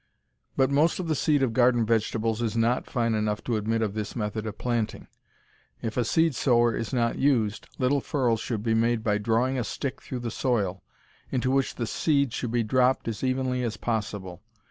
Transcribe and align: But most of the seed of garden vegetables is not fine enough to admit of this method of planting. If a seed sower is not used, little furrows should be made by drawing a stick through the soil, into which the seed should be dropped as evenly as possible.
But 0.57 0.71
most 0.71 0.97
of 0.99 1.07
the 1.07 1.13
seed 1.13 1.43
of 1.43 1.53
garden 1.53 1.85
vegetables 1.85 2.41
is 2.41 2.57
not 2.57 2.87
fine 2.89 3.13
enough 3.13 3.43
to 3.43 3.55
admit 3.55 3.83
of 3.83 3.93
this 3.93 4.15
method 4.15 4.47
of 4.47 4.57
planting. 4.57 5.05
If 5.83 5.95
a 5.95 6.03
seed 6.03 6.33
sower 6.33 6.75
is 6.75 6.91
not 6.91 7.19
used, 7.19 7.67
little 7.77 8.01
furrows 8.01 8.39
should 8.39 8.63
be 8.63 8.73
made 8.73 9.03
by 9.03 9.19
drawing 9.19 9.59
a 9.59 9.63
stick 9.63 10.01
through 10.01 10.21
the 10.21 10.31
soil, 10.31 10.81
into 11.29 11.51
which 11.51 11.75
the 11.75 11.85
seed 11.85 12.33
should 12.33 12.49
be 12.49 12.63
dropped 12.63 13.07
as 13.07 13.23
evenly 13.23 13.61
as 13.61 13.77
possible. 13.77 14.41